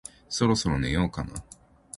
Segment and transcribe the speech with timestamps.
[0.29, 1.43] そろそろ寝ようかな